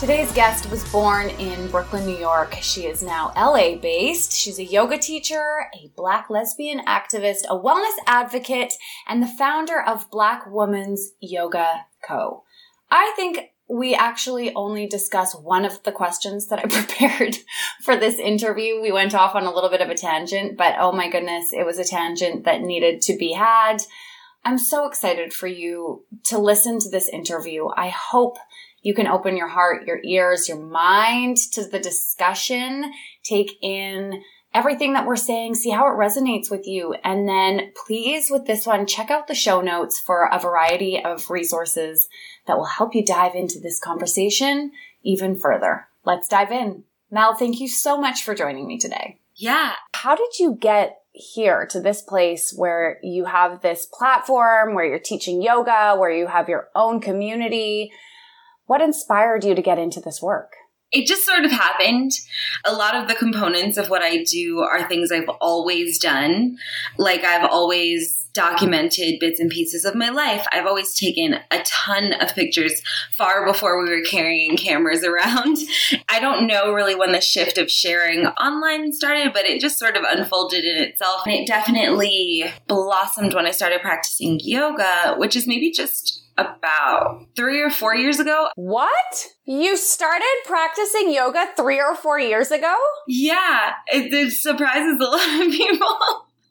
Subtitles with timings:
[0.00, 2.56] Today's guest was born in Brooklyn, New York.
[2.62, 4.32] She is now LA based.
[4.32, 8.72] She's a yoga teacher, a black lesbian activist, a wellness advocate,
[9.06, 12.44] and the founder of Black Women's Yoga Co.
[12.90, 17.36] I think we actually only discuss one of the questions that I prepared
[17.82, 18.80] for this interview.
[18.80, 21.66] We went off on a little bit of a tangent, but oh my goodness, it
[21.66, 23.82] was a tangent that needed to be had.
[24.44, 27.68] I'm so excited for you to listen to this interview.
[27.76, 28.38] I hope
[28.82, 34.22] you can open your heart, your ears, your mind to the discussion, take in
[34.54, 36.94] everything that we're saying, see how it resonates with you.
[37.04, 41.30] And then please, with this one, check out the show notes for a variety of
[41.30, 42.08] resources
[42.46, 45.86] that will help you dive into this conversation even further.
[46.04, 46.84] Let's dive in.
[47.10, 49.18] Mel, thank you so much for joining me today.
[49.34, 49.74] Yeah.
[49.94, 54.98] How did you get here to this place where you have this platform, where you're
[54.98, 57.92] teaching yoga, where you have your own community?
[58.66, 60.52] What inspired you to get into this work?
[60.92, 62.12] It just sort of happened.
[62.64, 66.56] A lot of the components of what I do are things I've always done.
[66.98, 70.46] Like I've always documented bits and pieces of my life.
[70.52, 72.82] I've always taken a ton of pictures
[73.16, 75.58] far before we were carrying cameras around.
[76.08, 79.96] I don't know really when the shift of sharing online started, but it just sort
[79.96, 81.22] of unfolded in itself.
[81.26, 87.60] And it definitely blossomed when I started practicing yoga, which is maybe just about three
[87.60, 88.48] or four years ago.
[88.56, 89.26] What?
[89.44, 92.74] You started practicing yoga three or four years ago?
[93.08, 95.98] Yeah, it, it surprises a lot of people.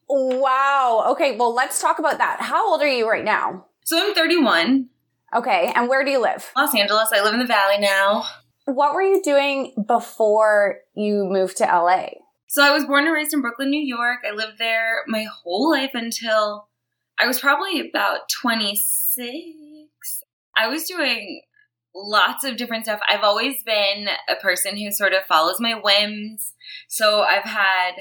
[0.10, 1.06] Wow.
[1.12, 2.42] Okay, well, let's talk about that.
[2.42, 3.66] How old are you right now?
[3.86, 4.90] So I'm 31.
[5.36, 6.52] Okay, and where do you live?
[6.56, 7.10] Los Angeles.
[7.14, 8.24] I live in the Valley now.
[8.66, 12.10] What were you doing before you moved to LA?
[12.48, 14.20] So I was born and raised in Brooklyn, New York.
[14.28, 16.69] I lived there my whole life until
[17.20, 19.44] I was probably about 26.
[20.58, 21.42] I was doing
[21.94, 23.02] lots of different stuff.
[23.10, 26.54] I've always been a person who sort of follows my whims.
[26.88, 27.92] So I've had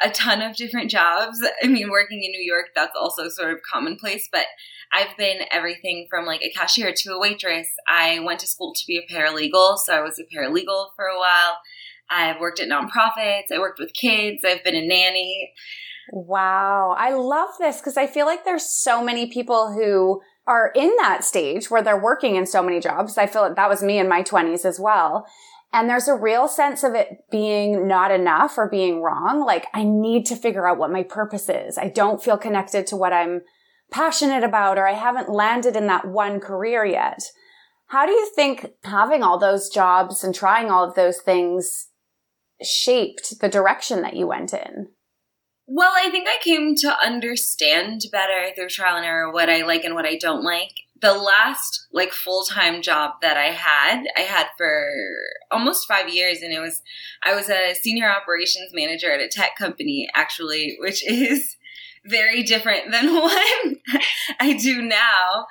[0.00, 1.44] a ton of different jobs.
[1.62, 4.46] I mean, working in New York, that's also sort of commonplace, but
[4.92, 7.68] I've been everything from like a cashier to a waitress.
[7.86, 11.18] I went to school to be a paralegal, so I was a paralegal for a
[11.18, 11.58] while.
[12.10, 15.52] I've worked at nonprofits, I worked with kids, I've been a nanny.
[16.12, 16.94] Wow.
[16.98, 21.24] I love this because I feel like there's so many people who are in that
[21.24, 23.18] stage where they're working in so many jobs.
[23.18, 25.26] I feel like that was me in my 20s as well.
[25.72, 29.44] And there's a real sense of it being not enough or being wrong.
[29.44, 31.76] Like I need to figure out what my purpose is.
[31.76, 33.42] I don't feel connected to what I'm
[33.90, 37.22] passionate about or I haven't landed in that one career yet.
[37.88, 41.88] How do you think having all those jobs and trying all of those things
[42.62, 44.88] shaped the direction that you went in?
[45.70, 49.84] Well, I think I came to understand better through trial and error what I like
[49.84, 50.72] and what I don't like.
[51.02, 54.88] The last like full-time job that I had, I had for
[55.50, 56.80] almost 5 years and it was
[57.22, 61.56] I was a senior operations manager at a tech company actually, which is
[62.06, 63.76] very different than what
[64.40, 65.46] I do now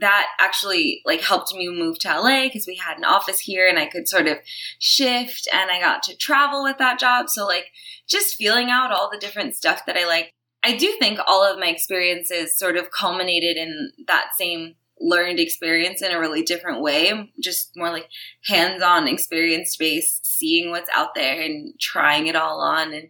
[0.00, 3.78] that actually like helped me move to LA because we had an office here and
[3.78, 4.38] I could sort of
[4.78, 7.28] shift and I got to travel with that job.
[7.28, 7.66] So like
[8.08, 10.32] just feeling out all the different stuff that I like.
[10.62, 16.00] I do think all of my experiences sort of culminated in that same learned experience
[16.00, 18.08] in a really different way, just more like
[18.46, 23.08] hands-on experience based, seeing what's out there and trying it all on and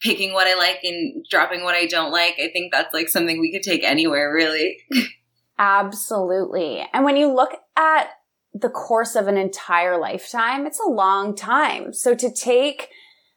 [0.00, 2.34] picking what I like and dropping what I don't like.
[2.38, 4.78] I think that's like something we could take anywhere really.
[5.58, 6.86] Absolutely.
[6.92, 8.10] And when you look at
[8.54, 11.92] the course of an entire lifetime, it's a long time.
[11.92, 12.88] So to take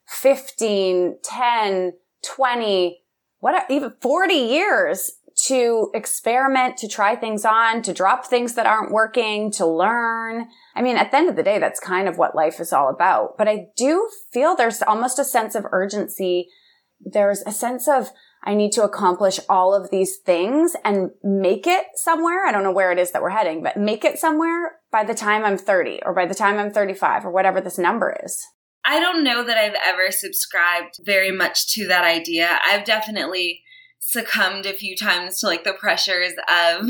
[0.08, 3.02] 15, 10, 20,
[3.40, 5.12] what, even 40 years
[5.48, 10.48] to experiment, to try things on, to drop things that aren't working, to learn.
[10.76, 12.90] I mean, at the end of the day, that's kind of what life is all
[12.90, 13.38] about.
[13.38, 16.50] But I do feel there's almost a sense of urgency
[17.00, 18.12] there's a sense of
[18.46, 22.46] I need to accomplish all of these things and make it somewhere.
[22.46, 25.16] I don't know where it is that we're heading, but make it somewhere by the
[25.16, 28.46] time I'm 30 or by the time I'm 35 or whatever this number is.
[28.86, 32.60] I don't know that I've ever subscribed very much to that idea.
[32.64, 33.64] I've definitely
[34.00, 36.88] succumbed a few times to like the pressures of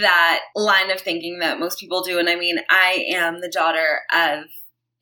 [0.00, 2.20] that line of thinking that most people do.
[2.20, 4.44] And I mean, I am the daughter of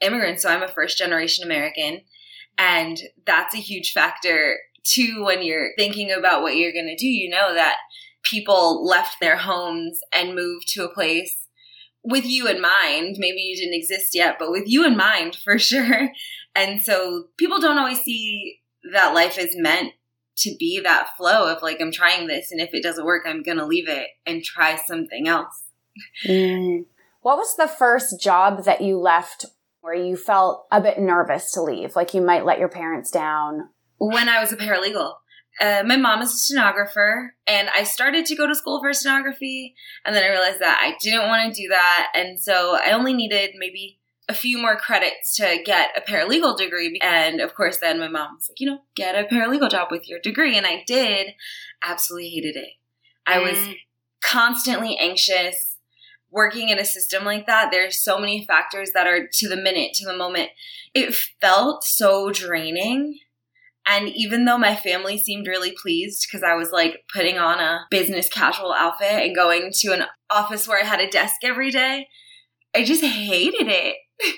[0.01, 2.01] immigrants, so I'm a first generation American.
[2.57, 4.57] And that's a huge factor
[4.87, 7.07] too when you're thinking about what you're going to do.
[7.07, 7.77] You know that
[8.23, 11.47] people left their homes and moved to a place
[12.03, 13.17] with you in mind.
[13.19, 16.11] Maybe you didn't exist yet, but with you in mind for sure.
[16.55, 18.61] And so people don't always see
[18.93, 19.93] that life is meant
[20.39, 23.43] to be that flow of like, I'm trying this, and if it doesn't work, I'm
[23.43, 25.65] going to leave it and try something else.
[26.27, 26.85] Mm.
[27.23, 29.47] What was the first job that you left
[29.81, 31.97] where you felt a bit nervous to leave?
[31.97, 33.71] Like you might let your parents down?
[33.99, 35.15] When I was a paralegal.
[35.59, 39.75] Uh, my mom is a stenographer, and I started to go to school for stenography,
[40.05, 43.15] and then I realized that I didn't want to do that, and so I only
[43.15, 43.99] needed maybe
[44.29, 46.99] a few more credits to get a paralegal degree.
[47.03, 50.09] And of course, then my mom was like, you know, get a paralegal job with
[50.09, 50.57] your degree.
[50.57, 51.35] And I did.
[51.83, 52.71] Absolutely hated it.
[53.27, 53.77] I was mm.
[54.23, 55.75] constantly anxious.
[56.33, 59.95] Working in a system like that, there's so many factors that are to the minute,
[59.95, 60.51] to the moment.
[60.93, 63.21] It felt so draining.
[63.87, 67.87] And even though my family seemed really pleased because I was like putting on a
[67.91, 72.09] business casual outfit and going to an office where I had a desk every day,
[72.75, 73.97] I just hated it.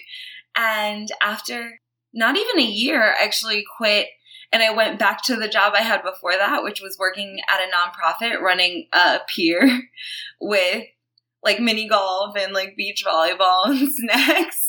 [0.56, 1.80] and after
[2.12, 4.08] not even a year, I actually quit
[4.52, 7.60] and I went back to the job I had before that, which was working at
[7.60, 9.82] a nonprofit running a pier
[10.40, 10.84] with
[11.42, 14.67] like mini golf and like beach volleyball and snacks.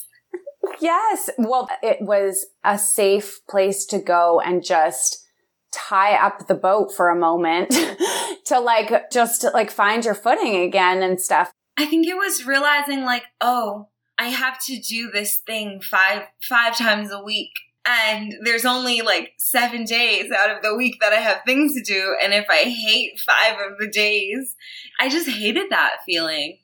[0.80, 1.30] Yes.
[1.38, 5.26] Well, it was a safe place to go and just
[5.72, 7.70] tie up the boat for a moment
[8.46, 11.52] to like just like find your footing again and stuff.
[11.78, 13.88] I think it was realizing like, oh,
[14.18, 17.52] I have to do this thing five five times a week
[17.86, 21.81] and there's only like 7 days out of the week that I have things to
[21.81, 24.56] do and if I hate 5 of the days,
[25.00, 26.58] I just hated that feeling.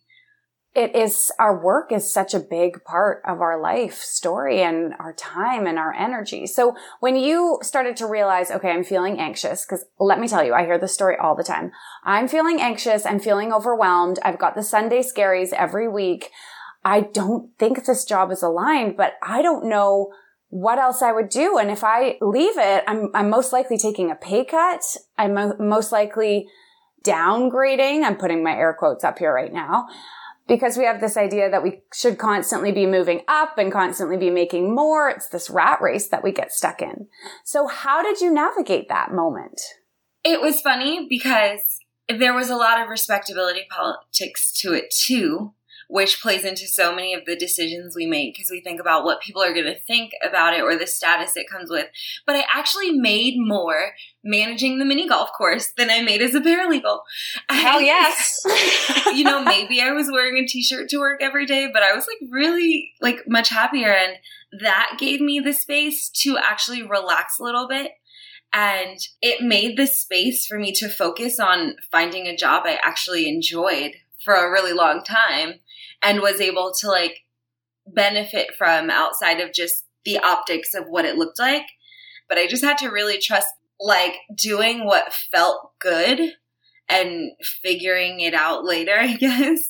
[0.76, 5.14] It is our work is such a big part of our life story and our
[5.14, 6.46] time and our energy.
[6.48, 10.54] So when you started to realize, okay, I'm feeling anxious, because let me tell you,
[10.54, 11.72] I hear this story all the time.
[12.04, 13.06] I'm feeling anxious.
[13.06, 14.20] I'm feeling overwhelmed.
[14.22, 16.30] I've got the Sunday scaries every week.
[16.84, 20.12] I don't think this job is aligned, but I don't know
[20.50, 21.58] what else I would do.
[21.58, 24.82] And if I leave it, I'm, I'm most likely taking a pay cut.
[25.18, 26.50] I'm mo- most likely
[27.06, 28.04] downgrading.
[28.04, 29.88] I'm putting my air quotes up here right now
[30.48, 34.30] because we have this idea that we should constantly be moving up and constantly be
[34.30, 35.10] making more.
[35.10, 37.08] It's this rat race that we get stuck in.
[37.44, 39.60] So how did you navigate that moment?
[40.24, 41.62] It was funny because
[42.08, 45.54] there was a lot of respectability politics to it too
[45.88, 49.22] which plays into so many of the decisions we make because we think about what
[49.22, 51.88] people are going to think about it or the status it comes with.
[52.26, 53.92] But I actually made more
[54.24, 57.00] managing the mini golf course than I made as a paralegal.
[57.50, 58.42] Hell yes.
[59.14, 62.08] you know, maybe I was wearing a t-shirt to work every day, but I was
[62.08, 64.18] like really like much happier and
[64.62, 67.92] that gave me the space to actually relax a little bit
[68.54, 73.28] and it made the space for me to focus on finding a job I actually
[73.28, 73.92] enjoyed
[74.24, 75.60] for a really long time
[76.06, 77.24] and was able to like
[77.88, 81.66] benefit from outside of just the optics of what it looked like.
[82.30, 83.48] But I just had to really trust
[83.80, 86.34] like doing what felt good
[86.88, 87.32] and
[87.62, 89.70] figuring it out later, I guess.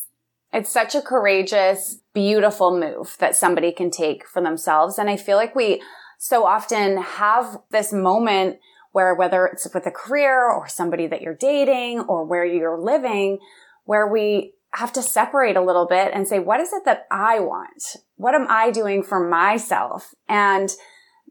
[0.53, 4.99] It's such a courageous, beautiful move that somebody can take for themselves.
[4.99, 5.81] And I feel like we
[6.19, 8.57] so often have this moment
[8.91, 13.39] where whether it's with a career or somebody that you're dating or where you're living,
[13.83, 17.39] where we have to separate a little bit and say, what is it that I
[17.39, 17.97] want?
[18.17, 20.13] What am I doing for myself?
[20.27, 20.69] And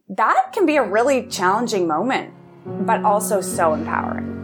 [0.08, 2.32] that can be a really challenging moment,
[2.64, 4.34] but also so empowering.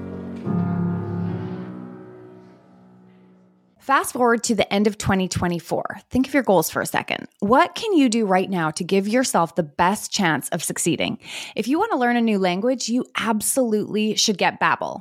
[3.79, 6.01] Fast forward to the end of 2024.
[6.11, 7.27] Think of your goals for a second.
[7.41, 11.19] What can you do right now to give yourself the best chance of succeeding?
[11.57, 15.01] If you want to learn a new language, you absolutely should get Babbel.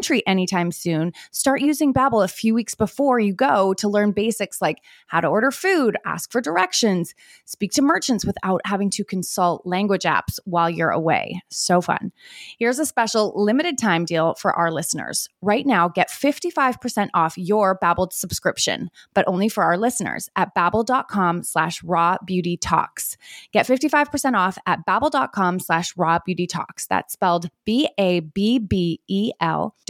[0.00, 4.62] country anytime soon, start using Babbel a few weeks before you go to learn basics
[4.62, 4.78] like
[5.08, 7.14] how to order food, ask for directions,
[7.44, 11.42] speak to merchants without having to consult language apps while you're away.
[11.50, 12.12] So fun.
[12.58, 15.28] Here's a special limited time deal for our listeners.
[15.42, 21.42] Right now, get 55% off your Babbel subscription, but only for our listeners at babbel.com
[21.42, 23.18] slash raw beauty talks.
[23.52, 26.86] Get 55% off at babbel.com slash raw beauty talks.
[26.86, 27.90] That's spelled B-A-B-B-E-L
[29.50, 29.89] dot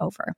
[0.00, 0.34] over.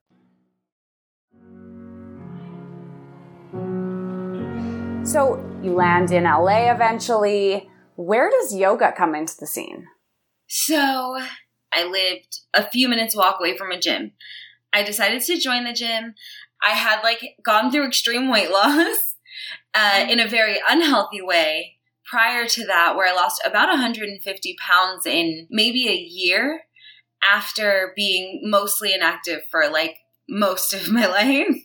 [5.05, 7.69] So you land in LA eventually.
[7.95, 9.87] Where does yoga come into the scene?
[10.47, 11.19] So
[11.73, 14.13] I lived a few minutes walk away from a gym.
[14.71, 16.15] I decided to join the gym.
[16.63, 19.15] I had like gone through extreme weight loss
[19.73, 25.05] uh, in a very unhealthy way prior to that, where I lost about 150 pounds
[25.05, 26.61] in maybe a year
[27.31, 31.55] after being mostly inactive for like most of my life.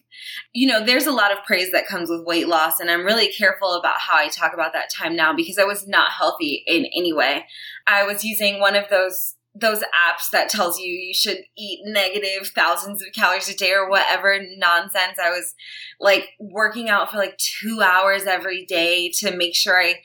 [0.53, 3.29] You know, there's a lot of praise that comes with weight loss, and I'm really
[3.29, 6.87] careful about how I talk about that time now because I was not healthy in
[6.87, 7.47] any way.
[7.87, 12.49] I was using one of those those apps that tells you you should eat negative
[12.55, 15.19] thousands of calories a day or whatever nonsense.
[15.21, 15.55] I was
[15.99, 19.97] like working out for like 2 hours every day to make sure I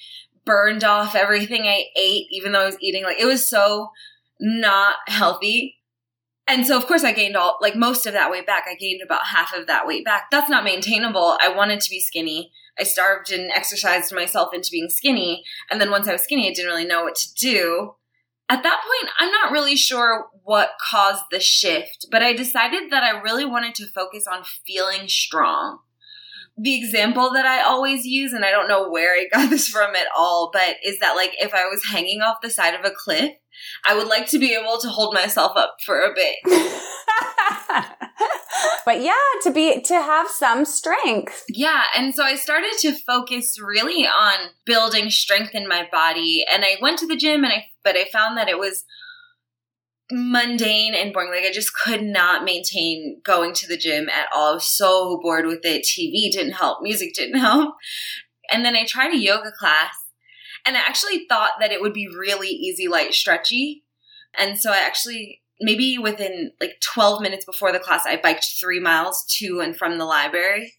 [0.46, 3.92] burned off everything I ate even though I was eating like it was so
[4.40, 5.78] not healthy.
[6.48, 8.66] And so, of course, I gained all, like most of that weight back.
[8.68, 10.26] I gained about half of that weight back.
[10.30, 11.38] That's not maintainable.
[11.42, 12.52] I wanted to be skinny.
[12.78, 15.44] I starved and exercised myself into being skinny.
[15.70, 17.96] And then once I was skinny, I didn't really know what to do.
[18.50, 23.04] At that point, I'm not really sure what caused the shift, but I decided that
[23.04, 25.80] I really wanted to focus on feeling strong.
[26.58, 29.96] The example that I always use, and I don't know where I got this from
[29.96, 32.92] at all, but is that like if I was hanging off the side of a
[32.92, 33.32] cliff
[33.86, 36.36] I would like to be able to hold myself up for a bit.
[38.86, 41.44] but yeah, to be to have some strength.
[41.50, 46.64] Yeah, and so I started to focus really on building strength in my body and
[46.64, 48.86] I went to the gym and I but I found that it was
[50.12, 51.32] mundane and boring.
[51.32, 54.52] Like I just could not maintain going to the gym at all.
[54.52, 55.84] I was so bored with it.
[55.84, 57.76] TV didn't help, music didn't help.
[58.52, 59.96] And then I tried a yoga class
[60.66, 63.84] and I actually thought that it would be really easy, light, stretchy.
[64.38, 68.80] And so I actually, maybe within like 12 minutes before the class, I biked three
[68.80, 70.74] miles to and from the library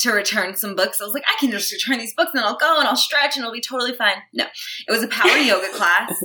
[0.00, 1.00] to return some books.
[1.00, 3.36] I was like, I can just return these books and I'll go and I'll stretch
[3.36, 4.16] and it'll be totally fine.
[4.32, 4.46] No,
[4.88, 6.22] it was a power yoga class.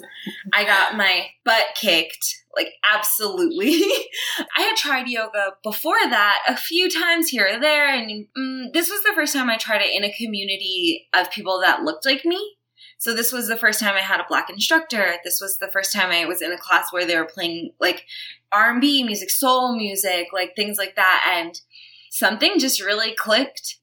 [0.54, 3.74] I got my butt kicked, like absolutely.
[4.58, 8.90] I had tried yoga before that a few times here or there, and mm, this
[8.90, 12.24] was the first time I tried it in a community of people that looked like
[12.24, 12.56] me.
[13.06, 15.18] So this was the first time I had a black instructor.
[15.24, 18.04] This was the first time I was in a class where they were playing like
[18.52, 21.62] R&B music, soul music, like things like that and
[22.10, 23.78] something just really clicked.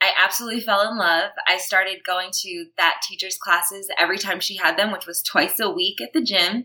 [0.00, 1.32] I absolutely fell in love.
[1.46, 5.60] I started going to that teacher's classes every time she had them, which was twice
[5.60, 6.64] a week at the gym.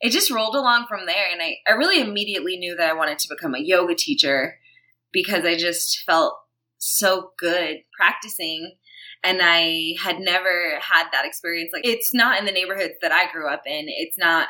[0.00, 3.18] It just rolled along from there and I, I really immediately knew that I wanted
[3.18, 4.56] to become a yoga teacher
[5.12, 6.32] because I just felt
[6.78, 8.76] so good practicing
[9.24, 11.70] and I had never had that experience.
[11.72, 13.84] Like, it's not in the neighborhood that I grew up in.
[13.88, 14.48] It's not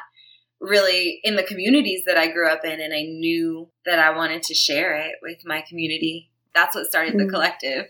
[0.61, 4.43] really in the communities that I grew up in, and I knew that I wanted
[4.45, 6.31] to share it with my community.
[6.55, 7.31] That's what started the mm-hmm.
[7.31, 7.87] collective.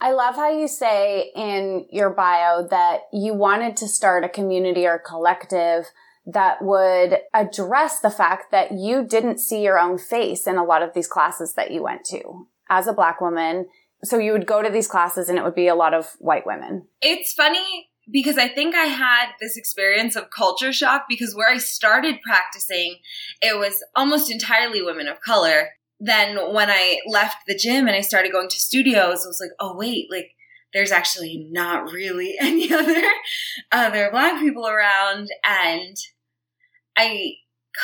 [0.00, 4.86] I love how you say in your bio that you wanted to start a community
[4.86, 5.86] or collective
[6.24, 10.82] that would address the fact that you didn't see your own face in a lot
[10.82, 13.66] of these classes that you went to as a black woman.
[14.04, 16.46] So you would go to these classes and it would be a lot of white
[16.46, 16.86] women.
[17.02, 21.58] It's funny because I think I had this experience of culture shock because where I
[21.58, 22.96] started practicing,
[23.42, 25.70] it was almost entirely women of color.
[26.00, 29.50] Then when I left the gym and I started going to studios, I was like,
[29.58, 30.30] oh wait, like
[30.72, 33.02] there's actually not really any other
[33.72, 35.96] other black people around and
[36.96, 37.34] I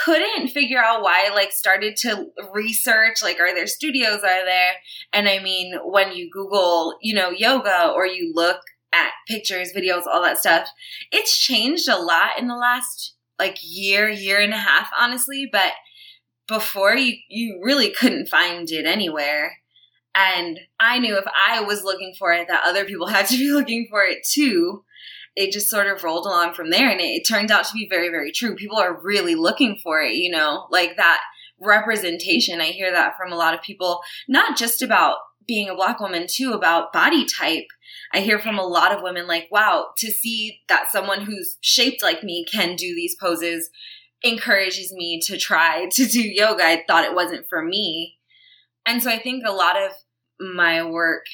[0.04, 4.72] couldn't figure out why like started to research like are there studios are there
[5.12, 8.60] and I mean when you google you know yoga or you look
[8.94, 10.68] at pictures, videos, all that stuff.
[11.10, 15.72] It's changed a lot in the last like year, year and a half, honestly, but
[16.46, 19.58] before you you really couldn't find it anywhere.
[20.14, 23.50] And I knew if I was looking for it that other people had to be
[23.50, 24.84] looking for it too.
[25.36, 27.88] It just sort of rolled along from there and it, it turned out to be
[27.88, 28.54] very very true.
[28.54, 31.20] People are really looking for it, you know, like that
[31.60, 32.60] representation.
[32.60, 36.26] I hear that from a lot of people, not just about being a black woman
[36.28, 37.66] too about body type
[38.14, 42.00] I hear from a lot of women like, wow, to see that someone who's shaped
[42.00, 43.70] like me can do these poses
[44.22, 46.64] encourages me to try to do yoga.
[46.64, 48.18] I thought it wasn't for me.
[48.86, 49.90] And so I think a lot of
[50.38, 51.24] my work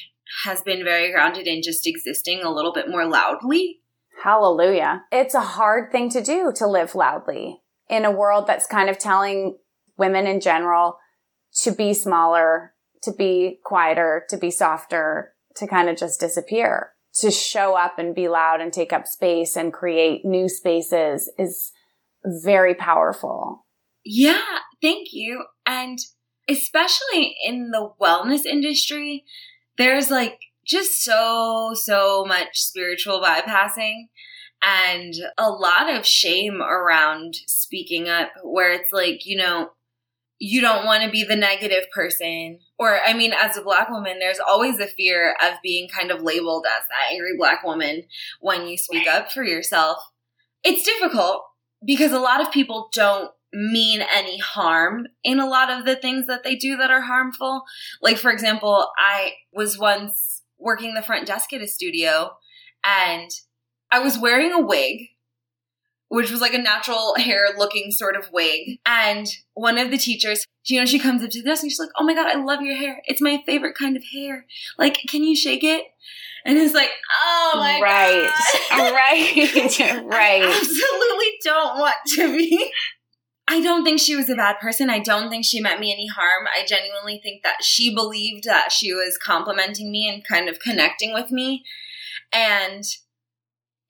[0.43, 3.80] has been very grounded in just existing a little bit more loudly.
[4.23, 5.03] Hallelujah.
[5.11, 8.97] It's a hard thing to do to live loudly in a world that's kind of
[8.97, 9.57] telling
[9.97, 10.97] women in general
[11.63, 16.91] to be smaller, to be quieter, to be softer, to kind of just disappear.
[17.15, 21.71] To show up and be loud and take up space and create new spaces is
[22.23, 23.65] very powerful.
[24.05, 24.41] Yeah,
[24.81, 25.43] thank you.
[25.65, 25.99] And
[26.47, 29.25] especially in the wellness industry,
[29.77, 34.07] there's like just so, so much spiritual bypassing
[34.61, 39.71] and a lot of shame around speaking up where it's like, you know,
[40.43, 42.59] you don't want to be the negative person.
[42.79, 46.23] Or, I mean, as a black woman, there's always a fear of being kind of
[46.23, 48.03] labeled as that angry black woman
[48.39, 49.97] when you speak up for yourself.
[50.63, 51.43] It's difficult
[51.85, 56.25] because a lot of people don't mean any harm in a lot of the things
[56.27, 57.63] that they do that are harmful.
[58.01, 60.30] Like, for example, I was once
[60.61, 62.31] working the front desk at a studio
[62.83, 63.29] and
[63.91, 65.07] I was wearing a wig
[66.11, 68.79] which was like a natural hair looking sort of wig.
[68.85, 71.79] And one of the teachers, you know, she comes up to the desk and she's
[71.79, 73.01] like, Oh my God, I love your hair.
[73.05, 74.45] It's my favorite kind of hair.
[74.77, 75.85] Like, can you shake it?
[76.43, 76.89] And it's like,
[77.23, 78.29] oh my right.
[78.69, 80.43] god, right, right.
[80.43, 82.71] I absolutely don't want to be.
[83.51, 84.89] I don't think she was a bad person.
[84.89, 86.47] I don't think she meant me any harm.
[86.47, 91.13] I genuinely think that she believed that she was complimenting me and kind of connecting
[91.13, 91.65] with me.
[92.31, 92.85] And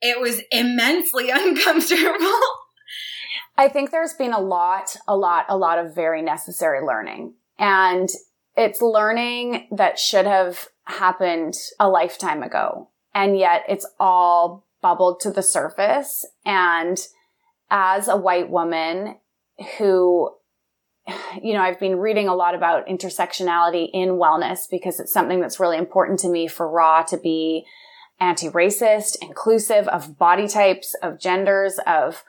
[0.01, 2.41] it was immensely uncomfortable.
[3.55, 7.35] I think there's been a lot, a lot, a lot of very necessary learning.
[7.59, 8.09] And
[8.57, 12.89] it's learning that should have happened a lifetime ago.
[13.13, 16.25] And yet it's all bubbled to the surface.
[16.47, 16.97] And
[17.69, 19.17] as a white woman
[19.77, 20.31] who,
[21.41, 25.59] you know, I've been reading a lot about intersectionality in wellness because it's something that's
[25.59, 27.65] really important to me for Raw to be
[28.19, 32.23] anti-racist, inclusive of body types, of genders, of,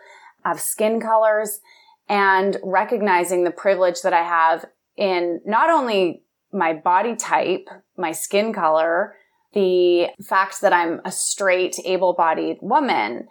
[0.44, 1.60] of skin colors,
[2.08, 4.64] and recognizing the privilege that I have
[4.96, 9.14] in not only my body type, my skin color,
[9.52, 13.28] the fact that I'm a straight, able-bodied woman,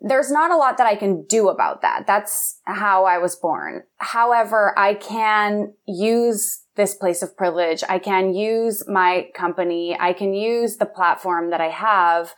[0.00, 2.06] there's not a lot that I can do about that.
[2.06, 3.82] That's how I was born.
[3.96, 7.82] However, I can use this place of privilege.
[7.88, 9.96] I can use my company.
[9.98, 12.32] I can use the platform that I have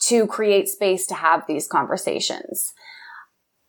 [0.00, 2.74] to create space to have these conversations.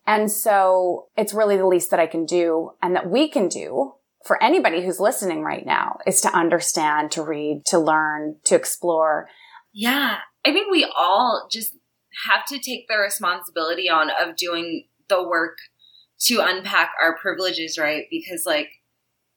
[0.06, 3.94] And so it's really the least that I can do and that we can do
[4.26, 9.30] for anybody who's listening right now is to understand, to read, to learn, to explore.
[9.74, 10.18] Yeah.
[10.46, 11.74] I think we all just
[12.26, 15.58] have to take the responsibility on of doing the work
[16.20, 18.06] to unpack our privileges, right?
[18.10, 18.70] Because like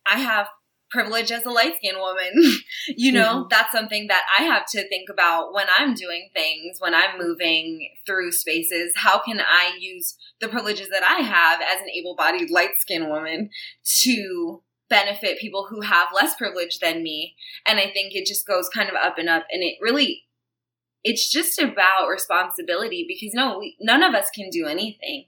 [0.07, 0.49] I have
[0.91, 2.33] privilege as a light skinned woman.
[2.89, 3.49] you know, mm-hmm.
[3.49, 7.89] that's something that I have to think about when I'm doing things, when I'm moving
[8.07, 8.93] through spaces.
[8.97, 13.09] How can I use the privileges that I have as an able bodied light skinned
[13.09, 13.51] woman
[14.03, 17.37] to benefit people who have less privilege than me?
[17.67, 19.45] And I think it just goes kind of up and up.
[19.51, 20.25] And it really,
[21.05, 25.27] it's just about responsibility because no, we, none of us can do anything.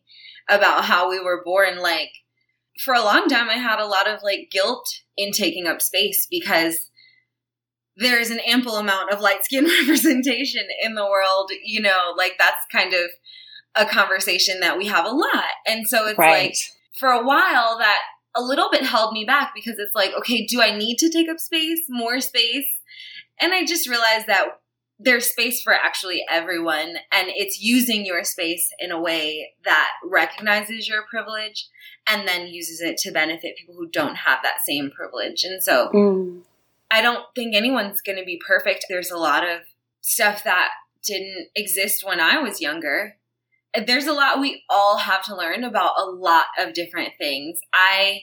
[0.49, 2.11] about how we were born, like
[2.85, 6.27] for a long time, I had a lot of like guilt in taking up space
[6.31, 6.89] because
[7.97, 11.51] there is an ample amount of light skin representation in the world.
[11.65, 13.11] You know, like that's kind of
[13.75, 15.53] a conversation that we have a lot.
[15.67, 16.45] And so it's right.
[16.45, 16.57] like
[16.99, 18.01] for a while that
[18.35, 21.29] a little bit held me back because it's like, okay, do I need to take
[21.29, 22.67] up space, more space?
[23.41, 24.47] And I just realized that
[24.99, 30.89] there's space for actually everyone and it's using your space in a way that recognizes
[30.89, 31.69] your privilege
[32.07, 35.45] and then uses it to benefit people who don't have that same privilege.
[35.45, 36.43] And so mm.
[36.91, 38.87] I don't think anyone's going to be perfect.
[38.89, 39.61] There's a lot of
[40.01, 40.71] stuff that
[41.05, 43.17] didn't exist when I was younger.
[43.87, 47.61] There's a lot we all have to learn about a lot of different things.
[47.73, 48.23] I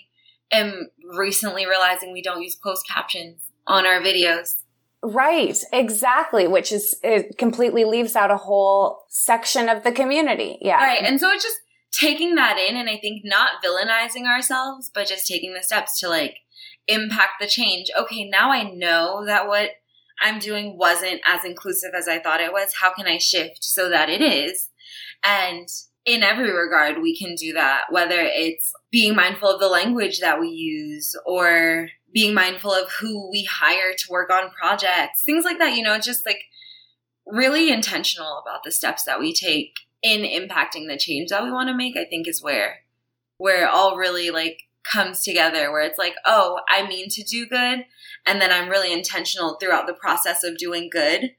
[0.51, 4.55] am recently realizing we don't use closed captions on our videos.
[5.01, 10.57] Right, exactly, which is it completely leaves out a whole section of the community.
[10.62, 10.77] Yeah.
[10.77, 11.03] Right.
[11.03, 11.59] And so it's just
[11.91, 16.09] taking that in and I think not villainizing ourselves, but just taking the steps to
[16.09, 16.38] like
[16.88, 17.89] impact the change.
[17.97, 19.71] Okay, now I know that what
[20.21, 22.73] I'm doing wasn't as inclusive as I thought it was.
[22.79, 24.69] How can I shift so that it is?
[25.23, 25.67] And
[26.05, 30.39] in every regard, we can do that, whether it's being mindful of the language that
[30.39, 35.60] we use or being mindful of who we hire to work on projects, things like
[35.60, 35.76] that.
[35.76, 36.41] You know, just like
[37.26, 41.69] really intentional about the steps that we take in impacting the change that we want
[41.69, 42.80] to make, I think is where
[43.38, 47.45] where it all really like comes together where it's like, oh, I mean to do
[47.45, 47.86] good
[48.26, 51.32] and then I'm really intentional throughout the process of doing good.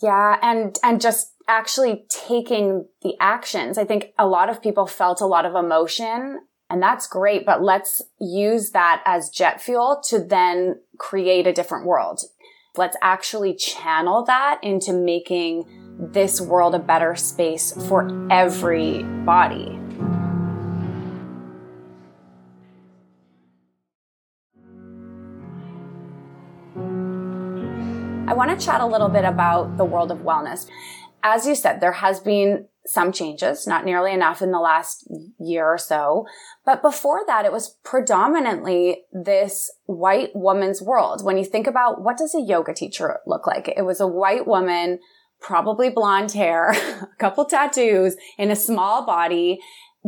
[0.00, 3.78] Yeah, and and just actually taking the actions.
[3.78, 7.62] I think a lot of people felt a lot of emotion and that's great, but
[7.62, 12.20] let's use that as jet fuel to then create a different world.
[12.76, 15.64] Let's actually channel that into making
[15.98, 19.78] this world a better space for everybody.
[28.26, 30.68] I want to chat a little bit about the world of wellness.
[31.22, 35.06] As you said, there has been some changes, not nearly enough in the last
[35.38, 36.26] year or so.
[36.64, 41.24] But before that, it was predominantly this white woman's world.
[41.24, 43.68] When you think about what does a yoga teacher look like?
[43.68, 45.00] It was a white woman,
[45.40, 46.70] probably blonde hair,
[47.02, 49.60] a couple tattoos in a small body,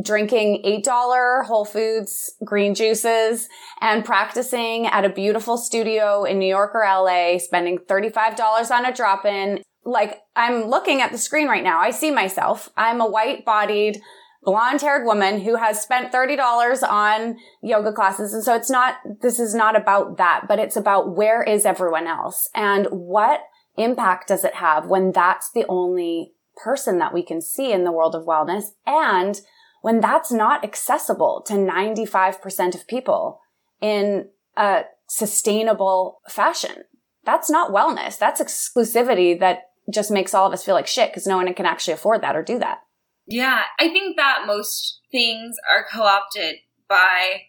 [0.03, 3.49] drinking $8 Whole Foods green juices
[3.81, 8.95] and practicing at a beautiful studio in New York or LA, spending $35 on a
[8.95, 11.81] drop in like I'm looking at the screen right now.
[11.81, 12.71] I see myself.
[12.77, 14.01] I'm a white bodied,
[14.43, 18.33] blonde haired woman who has spent $30 on yoga classes.
[18.33, 22.07] And so it's not, this is not about that, but it's about where is everyone
[22.07, 23.43] else and what
[23.77, 27.93] impact does it have when that's the only person that we can see in the
[27.93, 29.41] world of wellness and
[29.83, 33.41] when that's not accessible to 95% of people
[33.81, 36.85] in a sustainable fashion.
[37.25, 38.19] That's not wellness.
[38.19, 41.67] That's exclusivity that just makes all of us feel like shit because no one can
[41.67, 42.81] actually afford that or do that.
[43.27, 46.57] Yeah, I think that most things are co opted
[46.89, 47.43] by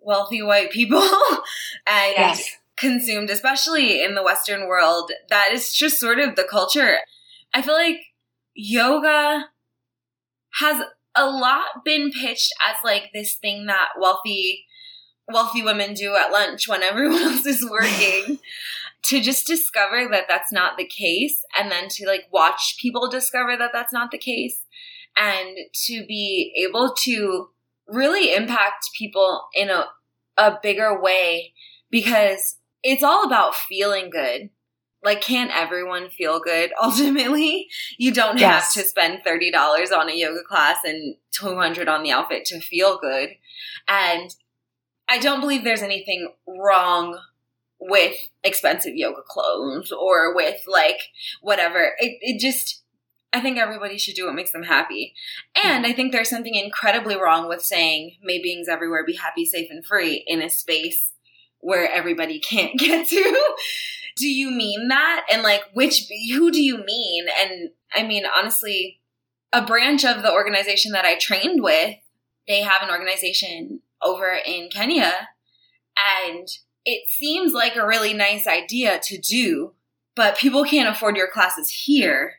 [0.00, 1.00] wealthy white people
[1.86, 2.50] and yes.
[2.76, 5.12] consumed, especially in the Western world.
[5.30, 6.98] That is just sort of the culture.
[7.54, 8.00] I feel like
[8.54, 9.46] yoga
[10.60, 10.82] has
[11.14, 14.66] a lot been pitched as like this thing that wealthy
[15.28, 18.38] wealthy women do at lunch when everyone else is working
[19.04, 23.56] to just discover that that's not the case and then to like watch people discover
[23.56, 24.64] that that's not the case
[25.16, 27.48] and to be able to
[27.86, 29.86] really impact people in a,
[30.36, 31.52] a bigger way
[31.90, 34.50] because it's all about feeling good.
[35.04, 36.70] Like, can't everyone feel good?
[36.82, 38.74] Ultimately, you don't yes.
[38.74, 39.52] have to spend $30
[39.92, 43.30] on a yoga class and 200 on the outfit to feel good.
[43.88, 44.34] And
[45.08, 47.18] I don't believe there's anything wrong
[47.88, 50.98] with expensive yoga clothes or with like
[51.40, 51.92] whatever.
[51.98, 52.82] It, it just,
[53.32, 55.14] I think everybody should do what makes them happy.
[55.62, 55.90] And hmm.
[55.90, 59.84] I think there's something incredibly wrong with saying, may beings everywhere be happy, safe, and
[59.84, 61.12] free in a space
[61.58, 63.54] where everybody can't get to.
[64.16, 65.26] do you mean that?
[65.32, 67.26] And like, which, who do you mean?
[67.40, 69.00] And I mean, honestly,
[69.52, 71.96] a branch of the organization that I trained with,
[72.46, 75.28] they have an organization over in Kenya
[75.96, 76.48] and
[76.84, 79.72] it seems like a really nice idea to do,
[80.16, 82.34] but people can't afford your classes here.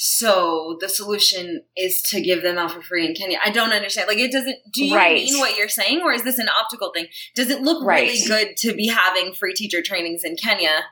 [0.00, 3.38] So the solution is to give them out for free in Kenya.
[3.44, 4.06] I don't understand.
[4.06, 5.24] Like it doesn't do you right.
[5.24, 7.06] mean what you're saying or is this an optical thing?
[7.34, 8.02] Does it look right.
[8.02, 10.84] really good to be having free teacher trainings in Kenya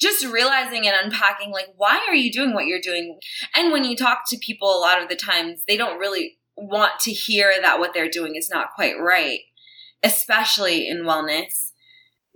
[0.00, 3.18] just realizing and unpacking like why are you doing what you're doing
[3.54, 6.98] and when you talk to people a lot of the times they don't really want
[7.00, 9.40] to hear that what they're doing is not quite right
[10.02, 11.72] especially in wellness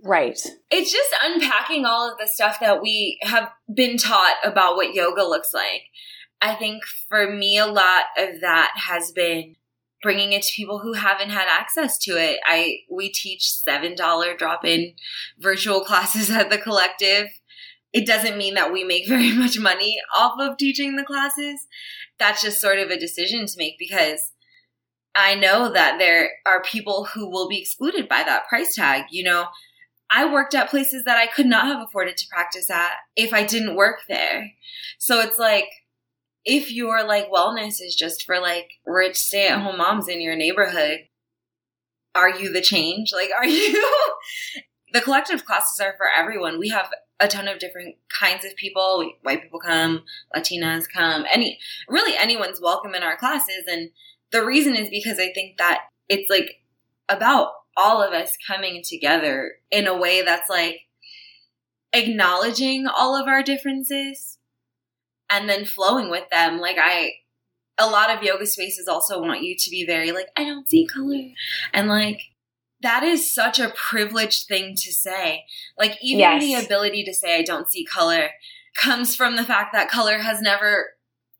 [0.03, 4.93] right it's just unpacking all of the stuff that we have been taught about what
[4.93, 5.83] yoga looks like
[6.41, 9.55] i think for me a lot of that has been
[10.05, 12.39] bringing it to people who haven't had access to it.
[12.45, 14.93] I we teach $7 drop-in
[15.39, 17.27] virtual classes at the collective.
[17.91, 21.59] It doesn't mean that we make very much money off of teaching the classes.
[22.19, 24.31] That's just sort of a decision to make because
[25.15, 29.05] I know that there are people who will be excluded by that price tag.
[29.11, 29.45] You know,
[30.11, 33.43] I worked at places that I could not have afforded to practice at if I
[33.43, 34.51] didn't work there.
[34.99, 35.67] So it's like
[36.43, 40.35] if your like wellness is just for like rich stay at home moms in your
[40.35, 41.07] neighborhood,
[42.13, 43.11] are you the change?
[43.13, 43.83] Like, are you?
[44.93, 46.59] the collective classes are for everyone.
[46.59, 49.11] We have a ton of different kinds of people.
[49.23, 50.03] White people come,
[50.35, 53.65] Latinas come, any, really anyone's welcome in our classes.
[53.67, 53.89] And
[54.31, 56.61] the reason is because I think that it's like
[57.09, 60.81] about all of us coming together in a way that's like
[61.93, 64.37] acknowledging all of our differences
[65.29, 66.59] and then flowing with them.
[66.59, 67.11] Like I,
[67.77, 70.87] a lot of yoga spaces also want you to be very like, I don't see
[70.87, 71.21] color.
[71.73, 72.21] And like,
[72.81, 75.45] that is such a privileged thing to say.
[75.77, 76.41] Like, even yes.
[76.41, 78.29] the ability to say, I don't see color
[78.75, 80.94] comes from the fact that color has never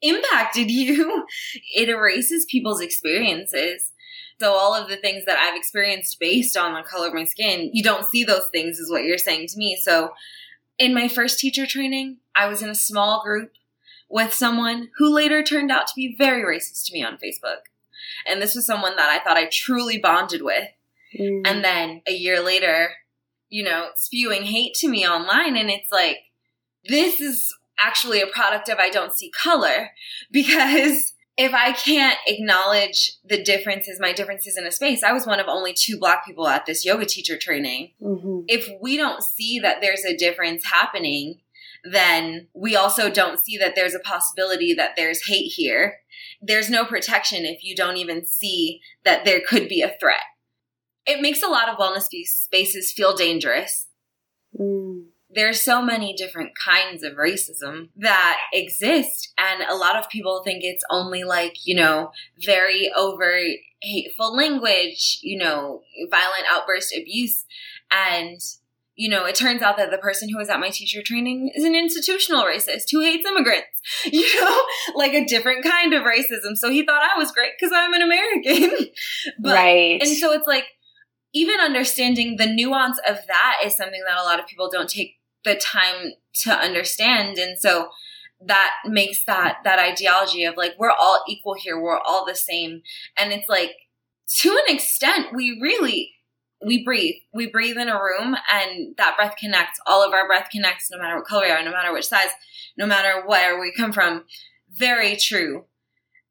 [0.08, 1.26] impacted you.
[1.76, 3.91] It erases people's experiences.
[4.39, 7.70] So all of the things that I've experienced based on the color of my skin,
[7.74, 9.80] you don't see those things is what you're saying to me.
[9.82, 10.12] So
[10.78, 13.52] in my first teacher training, I was in a small group
[14.10, 17.62] with someone who later turned out to be very racist to me on Facebook.
[18.28, 20.70] And this was someone that I thought I truly bonded with.
[21.18, 21.41] Mm.
[21.46, 22.89] And then a year later,
[23.50, 25.56] you know, spewing hate to me online.
[25.56, 26.18] And it's like,
[26.88, 29.92] this is actually a product of I don't see color
[30.32, 35.40] because if I can't acknowledge the differences, my differences in a space, I was one
[35.40, 37.92] of only two black people at this yoga teacher training.
[38.02, 38.42] Mm-hmm.
[38.48, 41.42] If we don't see that there's a difference happening,
[41.84, 45.98] then we also don't see that there's a possibility that there's hate here.
[46.42, 50.24] There's no protection if you don't even see that there could be a threat.
[51.06, 53.88] It makes a lot of wellness spaces feel dangerous.
[54.58, 55.08] Mm.
[55.36, 60.63] There's so many different kinds of racism that exist, and a lot of people think
[60.63, 62.12] it's only like, you know,
[62.43, 67.45] very overt hateful language, you know, violent outburst abuse.
[67.91, 68.39] And
[68.95, 71.65] you know, it turns out that the person who was at my teacher training is
[71.65, 74.62] an institutional racist who hates immigrants, you know,
[74.95, 76.56] like a different kind of racism.
[76.56, 78.88] So he thought I was great because I'm an American.
[79.39, 80.02] but, right.
[80.02, 80.65] And so it's like,
[81.34, 85.17] even understanding the nuance of that is something that a lot of people don't take
[85.45, 87.38] the time to understand.
[87.38, 87.89] And so
[88.41, 91.79] that makes that, that ideology of like, we're all equal here.
[91.79, 92.81] We're all the same.
[93.17, 93.71] And it's like,
[94.41, 96.15] to an extent, we really
[96.65, 97.15] we breathe.
[97.34, 99.79] We breathe in a room and that breath connects.
[99.86, 102.29] All of our breath connects no matter what color we are, no matter which size,
[102.77, 104.23] no matter where we come from.
[104.71, 105.65] Very true.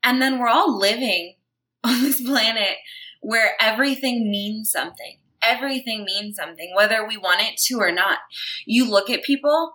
[0.02, 1.36] And then we're all living
[1.84, 2.76] on this planet
[3.20, 5.18] where everything means something.
[5.46, 8.18] Everything means something, whether we want it to or not.
[8.66, 9.74] You look at people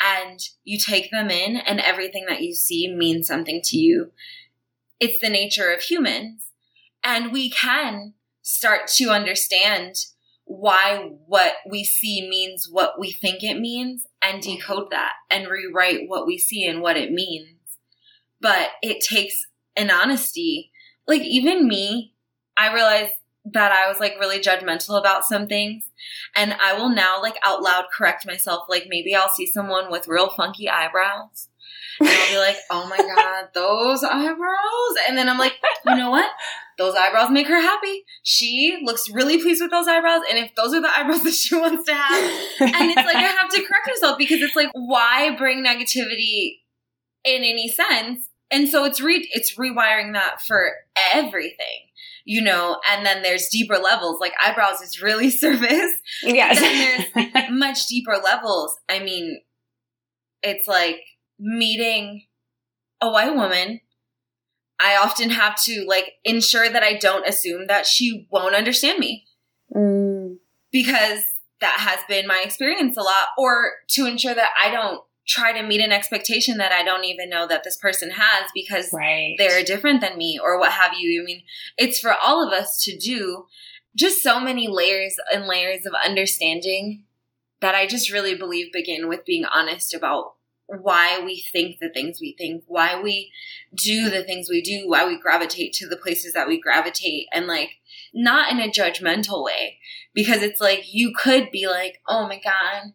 [0.00, 4.12] and you take them in, and everything that you see means something to you.
[5.00, 6.42] It's the nature of humans.
[7.02, 9.94] And we can start to understand
[10.44, 16.08] why what we see means what we think it means and decode that and rewrite
[16.08, 17.58] what we see and what it means.
[18.40, 20.70] But it takes an honesty.
[21.08, 22.14] Like even me,
[22.56, 23.12] I realized
[23.52, 25.90] that I was like really judgmental about some things.
[26.34, 28.66] And I will now like out loud correct myself.
[28.68, 31.48] Like maybe I'll see someone with real funky eyebrows.
[32.00, 34.96] And I'll be like, oh my God, those eyebrows.
[35.08, 35.54] And then I'm like,
[35.86, 36.30] you know what?
[36.78, 38.04] those eyebrows make her happy.
[38.22, 40.22] She looks really pleased with those eyebrows.
[40.28, 42.30] And if those are the eyebrows that she wants to have,
[42.60, 46.60] and it's like I have to correct myself because it's like, why bring negativity
[47.24, 48.28] in any sense?
[48.50, 50.70] And so it's re it's rewiring that for
[51.12, 51.88] everything,
[52.26, 54.20] you know, and then there's deeper levels.
[54.20, 55.92] Like eyebrows is really surface.
[56.22, 56.60] Yes.
[56.60, 58.76] then there's much deeper levels.
[58.88, 59.40] I mean,
[60.42, 61.00] it's like
[61.38, 62.26] meeting
[63.00, 63.80] a white woman
[64.78, 69.24] I often have to like ensure that I don't assume that she won't understand me.
[69.74, 70.36] Mm.
[70.70, 71.22] Because
[71.60, 73.28] that has been my experience a lot.
[73.38, 77.28] Or to ensure that I don't try to meet an expectation that I don't even
[77.28, 79.34] know that this person has because right.
[79.38, 81.22] they're different than me or what have you.
[81.22, 81.42] I mean,
[81.76, 83.46] it's for all of us to do
[83.96, 87.04] just so many layers and layers of understanding
[87.60, 90.34] that I just really believe begin with being honest about
[90.66, 93.32] why we think the things we think, why we
[93.74, 97.46] do the things we do, why we gravitate to the places that we gravitate, and
[97.46, 97.76] like
[98.12, 99.78] not in a judgmental way.
[100.12, 102.92] Because it's like you could be like, oh my God,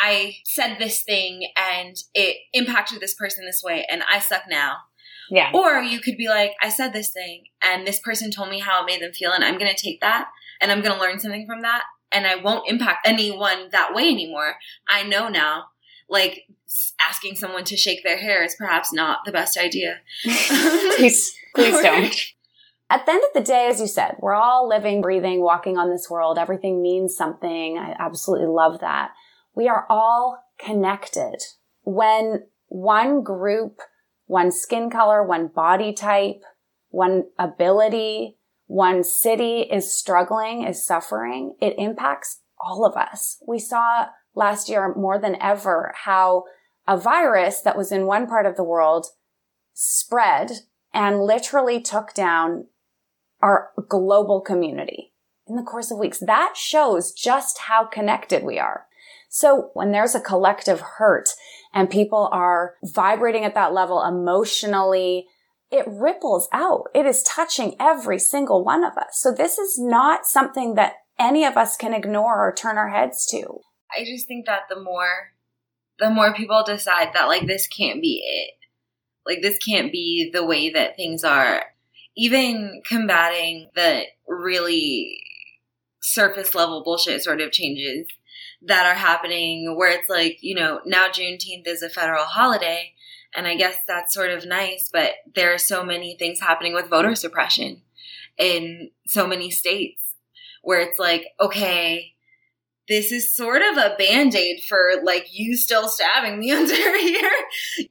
[0.00, 4.76] I said this thing and it impacted this person this way, and I suck now.
[5.30, 5.50] Yeah.
[5.54, 8.82] Or you could be like, I said this thing and this person told me how
[8.82, 10.28] it made them feel, and I'm going to take that
[10.60, 14.08] and I'm going to learn something from that, and I won't impact anyone that way
[14.08, 14.56] anymore.
[14.88, 15.66] I know now.
[16.08, 16.48] Like
[17.00, 20.00] asking someone to shake their hair is perhaps not the best idea.
[20.24, 22.14] please, please don't.
[22.90, 25.88] At the end of the day, as you said, we're all living, breathing, walking on
[25.88, 26.36] this world.
[26.36, 27.78] Everything means something.
[27.78, 29.12] I absolutely love that.
[29.54, 31.36] We are all connected.
[31.82, 33.80] When one group,
[34.26, 36.42] one skin color, one body type,
[36.90, 38.36] one ability,
[38.66, 43.42] one city is struggling, is suffering, it impacts all of us.
[43.46, 46.44] We saw last year more than ever how
[46.86, 49.06] a virus that was in one part of the world
[49.74, 50.50] spread
[50.92, 52.66] and literally took down
[53.42, 55.12] our global community
[55.46, 56.18] in the course of weeks.
[56.18, 58.86] That shows just how connected we are.
[59.32, 61.30] So when there's a collective hurt
[61.72, 65.28] and people are vibrating at that level emotionally,
[65.70, 66.88] it ripples out.
[66.96, 69.20] It is touching every single one of us.
[69.20, 73.24] So this is not something that any of us can ignore or turn our heads
[73.26, 73.60] to.
[73.96, 75.32] I just think that the more
[76.00, 78.54] the more people decide that like this can't be it.
[79.24, 81.62] Like this can't be the way that things are.
[82.16, 85.22] Even combating the really
[86.02, 88.06] surface level bullshit sort of changes
[88.62, 92.92] that are happening where it's like, you know, now Juneteenth is a federal holiday.
[93.34, 96.90] And I guess that's sort of nice, but there are so many things happening with
[96.90, 97.82] voter suppression
[98.38, 100.14] in so many states
[100.62, 102.14] where it's like, okay,
[102.88, 107.30] this is sort of a band-aid for like you still stabbing me under here.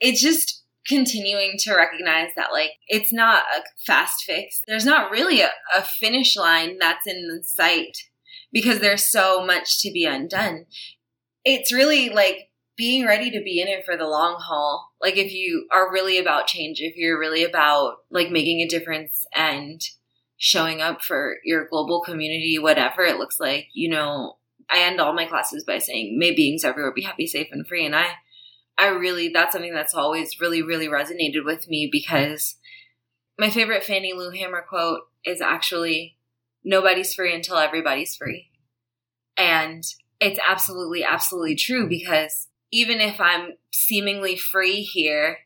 [0.02, 4.62] It's just continuing to recognize that like it's not a fast fix.
[4.68, 8.09] There's not really a, a finish line that's in sight
[8.52, 10.66] because there's so much to be undone.
[11.46, 14.94] It's really like being ready to be in it for the long haul.
[15.02, 19.26] Like if you are really about change, if you're really about like making a difference
[19.36, 19.82] and
[20.38, 24.38] showing up for your global community, whatever it looks like, you know,
[24.70, 27.86] I end all my classes by saying, may beings everywhere be happy, safe, and free.
[27.86, 28.12] And I,
[28.78, 32.56] I really, that's something that's always really, really resonated with me because
[33.38, 36.18] my favorite Fannie Lou Hamer quote is actually,
[36.64, 38.50] nobody's free until everybody's free.
[39.38, 39.84] And
[40.20, 45.40] it's absolutely, absolutely true because even if I'm seemingly free here,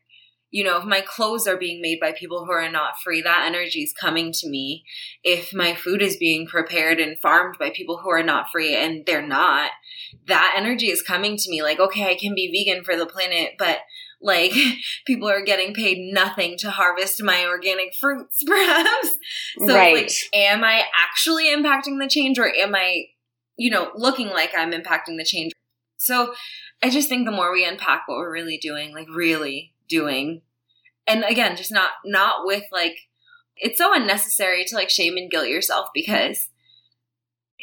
[0.50, 3.44] you know, if my clothes are being made by people who are not free, that
[3.44, 4.84] energy is coming to me.
[5.24, 9.04] If my food is being prepared and farmed by people who are not free and
[9.04, 9.72] they're not,
[10.28, 11.62] that energy is coming to me.
[11.62, 13.78] Like, okay, I can be vegan for the planet, but
[14.24, 14.52] like
[15.06, 19.10] people are getting paid nothing to harvest my organic fruits, perhaps.
[19.58, 19.94] So right.
[19.94, 23.04] like, am I actually impacting the change or am I,
[23.56, 25.52] you know, looking like I'm impacting the change?
[25.98, 26.34] So
[26.82, 30.40] I just think the more we unpack what we're really doing, like really doing
[31.06, 32.96] and again just not not with like
[33.56, 36.48] it's so unnecessary to like shame and guilt yourself because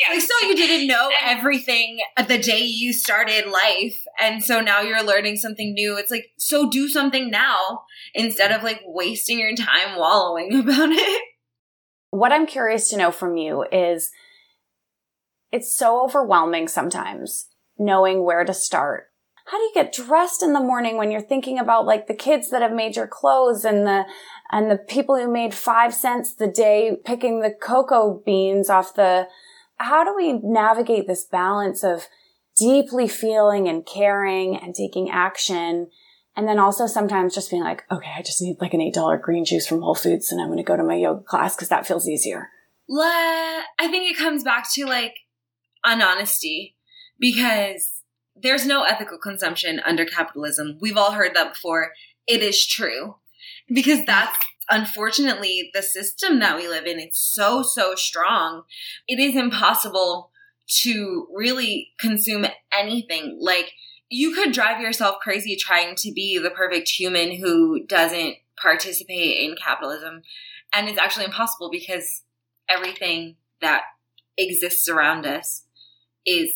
[0.01, 4.03] yeah, like, so you didn't know everything the day you started life.
[4.19, 5.97] And so now you're learning something new.
[5.97, 7.83] It's like so do something now
[8.13, 11.21] instead of like wasting your time wallowing about it.
[12.09, 14.11] What i'm curious to know from you is
[15.51, 19.07] it's so overwhelming sometimes knowing where to start.
[19.45, 22.49] How do you get dressed in the morning when you're thinking about like the kids
[22.51, 24.05] that have made your clothes and the
[24.51, 29.27] and the people who made five cents the day picking the cocoa beans off the
[29.83, 32.07] how do we navigate this balance of
[32.57, 35.89] deeply feeling and caring and taking action
[36.35, 39.17] and then also sometimes just being like okay i just need like an eight dollar
[39.17, 41.69] green juice from whole foods and i'm going to go to my yoga class because
[41.69, 42.49] that feels easier
[43.79, 45.15] i think it comes back to like
[45.85, 46.75] an honesty
[47.19, 48.01] because
[48.41, 50.77] there's no ethical consumption under capitalism.
[50.81, 51.91] We've all heard that before.
[52.27, 53.15] It is true.
[53.73, 54.37] Because that's
[54.71, 56.99] unfortunately the system that we live in.
[56.99, 58.63] It's so, so strong.
[59.07, 60.31] It is impossible
[60.83, 63.37] to really consume anything.
[63.39, 63.73] Like,
[64.09, 69.55] you could drive yourself crazy trying to be the perfect human who doesn't participate in
[69.55, 70.21] capitalism.
[70.73, 72.23] And it's actually impossible because
[72.69, 73.83] everything that
[74.37, 75.63] exists around us
[76.25, 76.51] is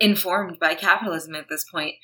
[0.00, 1.94] informed by capitalism at this point.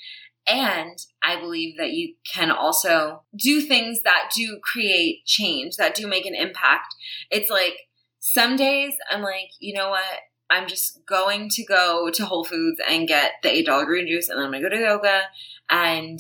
[0.51, 6.09] And I believe that you can also do things that do create change, that do
[6.09, 6.95] make an impact.
[7.31, 7.75] It's like
[8.19, 10.19] some days I'm like, you know what?
[10.51, 14.39] I'm just going to go to Whole Foods and get the $8 green juice and
[14.39, 15.23] then I'm to go to yoga
[15.71, 16.19] and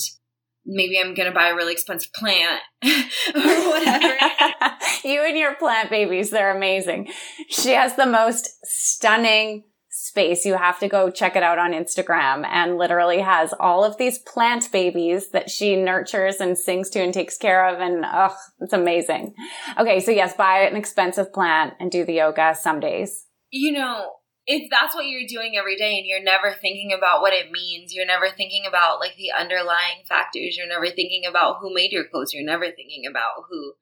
[0.64, 4.16] maybe I'm to buy a really expensive plant or whatever.
[5.04, 7.10] you and your plant babies, they're amazing.
[7.48, 9.64] She has the most stunning
[10.00, 10.44] space.
[10.44, 14.18] You have to go check it out on Instagram and literally has all of these
[14.18, 17.80] plant babies that she nurtures and sings to and takes care of.
[17.80, 19.34] And oh, it's amazing.
[19.78, 20.00] Okay.
[20.00, 23.26] So yes, buy an expensive plant and do the yoga some days.
[23.50, 24.12] You know,
[24.46, 27.94] if that's what you're doing every day and you're never thinking about what it means,
[27.94, 32.04] you're never thinking about like the underlying factors, you're never thinking about who made your
[32.10, 33.74] clothes, you're never thinking about who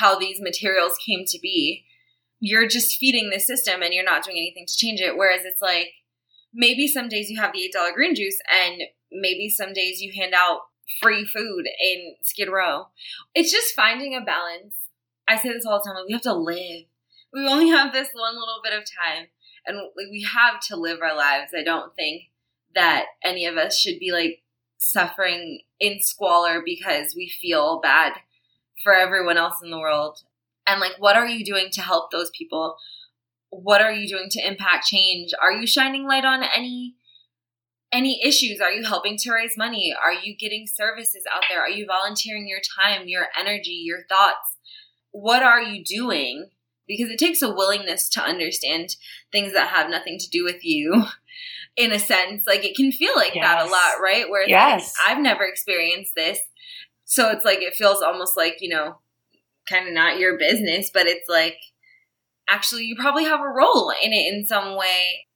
[0.00, 1.84] how these materials came to be.
[2.40, 5.16] You're just feeding the system and you're not doing anything to change it.
[5.16, 5.88] Whereas it's like
[6.52, 10.34] maybe some days you have the $8 green juice and maybe some days you hand
[10.34, 10.60] out
[11.02, 12.88] free food in Skid Row.
[13.34, 14.74] It's just finding a balance.
[15.28, 16.84] I say this all the time, like we have to live.
[17.32, 19.26] We only have this one little bit of time
[19.66, 21.52] and we have to live our lives.
[21.56, 22.30] I don't think
[22.74, 24.42] that any of us should be like
[24.78, 28.12] suffering in squalor because we feel bad
[28.84, 30.20] for everyone else in the world.
[30.66, 32.76] And like what are you doing to help those people?
[33.50, 35.32] What are you doing to impact change?
[35.40, 36.94] Are you shining light on any
[37.92, 38.60] any issues?
[38.60, 39.94] Are you helping to raise money?
[39.94, 41.60] Are you getting services out there?
[41.60, 44.56] Are you volunteering your time, your energy, your thoughts?
[45.12, 46.50] What are you doing
[46.86, 48.96] because it takes a willingness to understand
[49.32, 51.04] things that have nothing to do with you
[51.76, 53.44] in a sense like it can feel like yes.
[53.44, 54.94] that a lot right where yes.
[54.98, 56.38] Like, i've never experienced this
[57.04, 58.98] so it's like it feels almost like you know
[59.68, 61.56] kind of not your business but it's like
[62.48, 65.26] actually you probably have a role in it in some way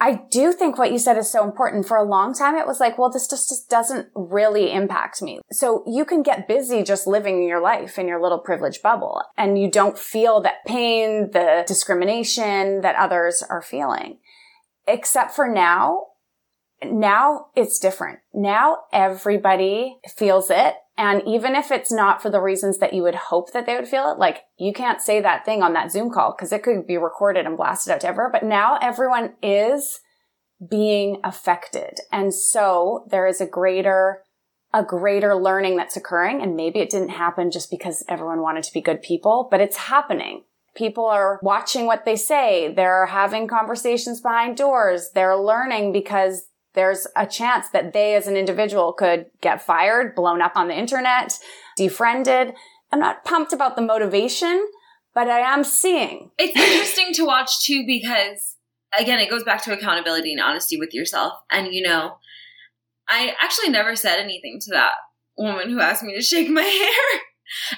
[0.00, 1.86] I do think what you said is so important.
[1.86, 5.40] For a long time, it was like, well, this just, just doesn't really impact me.
[5.52, 9.58] So you can get busy just living your life in your little privileged bubble and
[9.58, 14.18] you don't feel that pain, the discrimination that others are feeling.
[14.86, 16.06] Except for now,
[16.84, 18.18] now it's different.
[18.34, 20.74] Now everybody feels it.
[20.96, 23.88] And even if it's not for the reasons that you would hope that they would
[23.88, 26.86] feel it, like you can't say that thing on that Zoom call because it could
[26.86, 28.32] be recorded and blasted out to everyone.
[28.32, 30.00] But now everyone is
[30.70, 31.98] being affected.
[32.12, 34.22] And so there is a greater,
[34.72, 36.40] a greater learning that's occurring.
[36.40, 39.76] And maybe it didn't happen just because everyone wanted to be good people, but it's
[39.76, 40.44] happening.
[40.76, 42.72] People are watching what they say.
[42.72, 45.10] They're having conversations behind doors.
[45.12, 50.42] They're learning because there's a chance that they as an individual could get fired, blown
[50.42, 51.38] up on the internet,
[51.76, 52.54] defriended.
[52.92, 54.66] I'm not pumped about the motivation,
[55.14, 56.30] but I am seeing.
[56.38, 58.56] It's interesting to watch too because
[58.98, 61.34] again, it goes back to accountability and honesty with yourself.
[61.50, 62.16] And you know,
[63.08, 64.92] I actually never said anything to that
[65.36, 67.20] woman who asked me to shake my hair.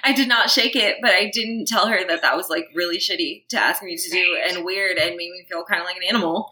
[0.04, 2.98] I did not shake it, but I didn't tell her that that was like really
[2.98, 5.96] shitty to ask me to do and weird and made me feel kind of like
[5.96, 6.50] an animal.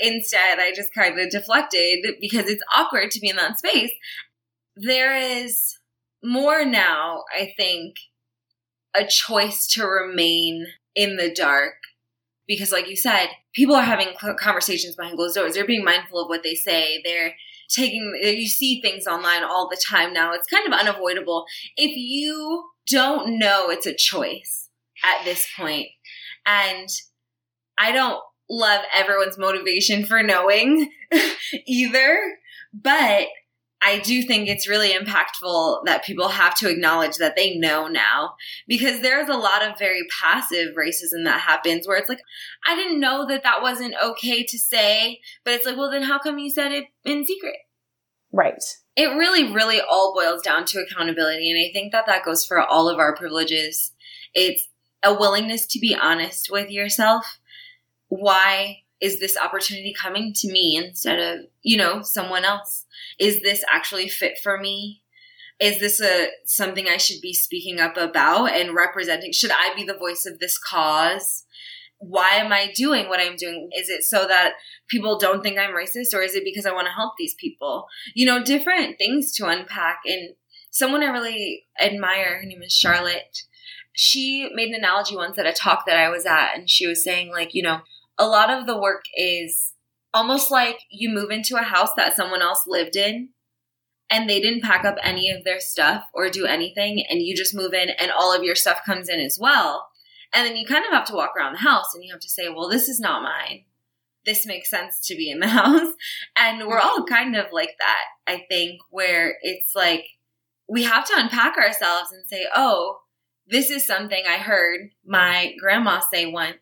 [0.00, 3.92] Instead, I just kind of deflected because it's awkward to be in that space.
[4.76, 5.78] There is
[6.22, 7.96] more now, I think,
[8.94, 11.74] a choice to remain in the dark
[12.46, 15.54] because, like you said, people are having conversations behind closed doors.
[15.54, 17.00] They're being mindful of what they say.
[17.04, 17.34] They're
[17.68, 22.64] taking you see things online all the time now it's kind of unavoidable if you
[22.86, 24.68] don't know it's a choice
[25.02, 25.86] at this point
[26.46, 26.88] and
[27.78, 28.20] i don't
[28.50, 30.90] love everyone's motivation for knowing
[31.66, 32.36] either
[32.72, 33.28] but
[33.82, 38.34] I do think it's really impactful that people have to acknowledge that they know now
[38.66, 42.22] because there's a lot of very passive racism that happens where it's like,
[42.66, 46.18] I didn't know that that wasn't okay to say, but it's like, well, then how
[46.18, 47.56] come you said it in secret?
[48.32, 48.62] Right.
[48.96, 51.50] It really, really all boils down to accountability.
[51.50, 53.92] And I think that that goes for all of our privileges.
[54.32, 54.66] It's
[55.02, 57.38] a willingness to be honest with yourself.
[58.08, 62.83] Why is this opportunity coming to me instead of, you know, someone else?
[63.18, 65.02] Is this actually fit for me?
[65.60, 69.32] Is this a something I should be speaking up about and representing?
[69.32, 71.44] Should I be the voice of this cause?
[71.98, 73.70] Why am I doing what I'm doing?
[73.72, 74.54] Is it so that
[74.88, 77.86] people don't think I'm racist or is it because I want to help these people?
[78.14, 80.00] You know, different things to unpack.
[80.04, 80.34] And
[80.70, 83.44] someone I really admire, her name is Charlotte,
[83.92, 87.04] she made an analogy once at a talk that I was at and she was
[87.04, 87.78] saying like, you know,
[88.18, 89.73] a lot of the work is
[90.14, 93.30] almost like you move into a house that someone else lived in
[94.08, 97.54] and they didn't pack up any of their stuff or do anything and you just
[97.54, 99.88] move in and all of your stuff comes in as well.
[100.32, 102.30] And then you kind of have to walk around the house and you have to
[102.30, 103.64] say well this is not mine.
[104.24, 105.92] This makes sense to be in the house.
[106.36, 110.06] And we're all kind of like that i think where it's like
[110.68, 113.00] we have to unpack ourselves and say oh
[113.46, 116.58] this is something i heard my grandma say once.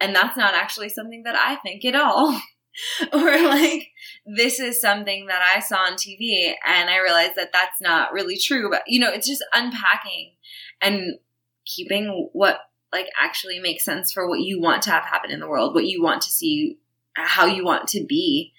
[0.00, 2.40] And that's not actually something that I think at all.
[3.12, 3.88] or like,
[4.26, 8.36] this is something that I saw on TV and I realized that that's not really
[8.36, 8.70] true.
[8.70, 10.32] But, you know, it's just unpacking
[10.80, 11.18] and
[11.64, 12.60] keeping what
[12.92, 15.86] like actually makes sense for what you want to have happen in the world, what
[15.86, 16.78] you want to see,
[17.14, 18.52] how you want to be.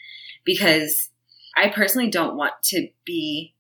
[0.43, 1.09] Because
[1.55, 3.55] I personally don't want to be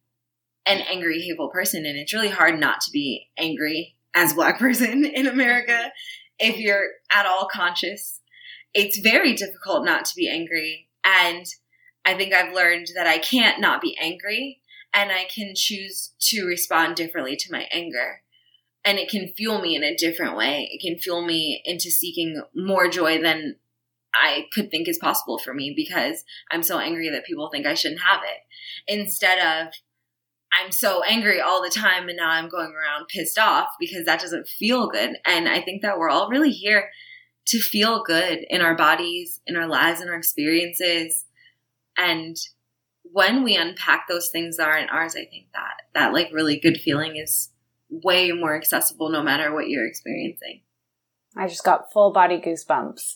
[0.65, 1.85] an angry, hateful person.
[1.85, 5.91] And it's really hard not to be angry as a black person in America
[6.39, 8.19] if you're at all conscious.
[8.75, 10.89] It's very difficult not to be angry.
[11.03, 11.45] And
[12.05, 14.61] I think I've learned that I can't not be angry
[14.93, 18.21] and I can choose to respond differently to my anger.
[18.83, 20.69] And it can fuel me in a different way.
[20.71, 23.55] It can fuel me into seeking more joy than
[24.13, 27.73] I could think is possible for me because I'm so angry that people think I
[27.73, 28.91] shouldn't have it.
[28.93, 29.73] Instead of
[30.53, 34.21] I'm so angry all the time and now I'm going around pissed off because that
[34.21, 35.17] doesn't feel good.
[35.25, 36.89] And I think that we're all really here
[37.47, 41.25] to feel good in our bodies, in our lives, in our experiences.
[41.97, 42.35] And
[43.03, 46.77] when we unpack those things that aren't ours, I think that that like really good
[46.77, 47.51] feeling is
[47.89, 50.61] way more accessible no matter what you're experiencing.
[51.37, 53.15] I just got full body goosebumps.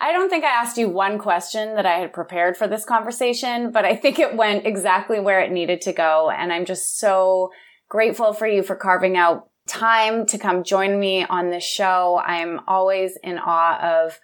[0.00, 3.70] I don't think I asked you one question that I had prepared for this conversation,
[3.70, 6.30] but I think it went exactly where it needed to go.
[6.30, 7.50] And I'm just so
[7.88, 12.20] grateful for you for carving out time to come join me on this show.
[12.24, 14.18] I'm always in awe of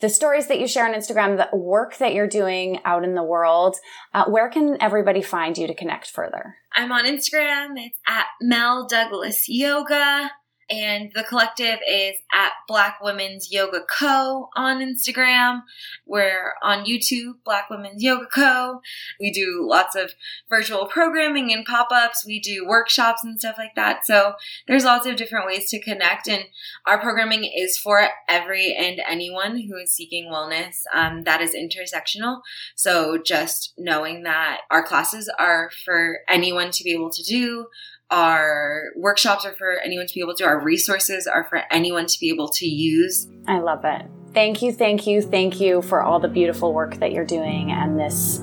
[0.00, 3.22] the stories that you share on Instagram, the work that you're doing out in the
[3.22, 3.76] world.
[4.14, 6.56] Uh, where can everybody find you to connect further?
[6.74, 7.72] I'm on Instagram.
[7.76, 10.30] It's at Mel Douglas Yoga.
[10.70, 14.50] And the collective is at Black Women's Yoga Co.
[14.54, 15.62] on Instagram.
[16.06, 18.82] We're on YouTube, Black Women's Yoga Co.
[19.18, 20.12] We do lots of
[20.50, 22.24] virtual programming and pop ups.
[22.26, 24.04] We do workshops and stuff like that.
[24.04, 24.34] So
[24.66, 26.28] there's lots of different ways to connect.
[26.28, 26.44] And
[26.86, 32.40] our programming is for every and anyone who is seeking wellness um, that is intersectional.
[32.74, 37.66] So just knowing that our classes are for anyone to be able to do
[38.10, 42.18] our workshops are for anyone to be able to, our resources are for anyone to
[42.20, 43.28] be able to use.
[43.46, 44.06] I love it.
[44.34, 47.98] Thank you, thank you, thank you for all the beautiful work that you're doing and
[47.98, 48.40] this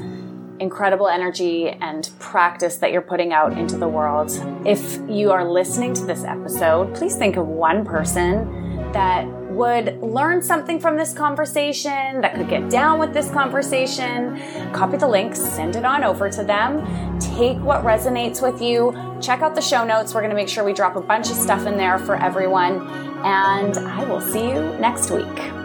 [0.60, 4.32] incredible energy and practice that you're putting out into the world.
[4.66, 9.26] If you are listening to this episode, please think of one person that
[9.56, 14.40] would learn something from this conversation, that could get down with this conversation,
[14.74, 17.20] copy the links, send it on over to them.
[17.20, 18.94] Take what resonates with you.
[19.22, 20.14] Check out the show notes.
[20.14, 22.88] We're going to make sure we drop a bunch of stuff in there for everyone.
[23.26, 25.65] And I will see you next week.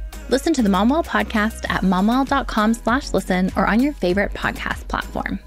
[0.31, 5.39] Listen to the Momwell podcast at momwell.com slash listen or on your favorite podcast platform.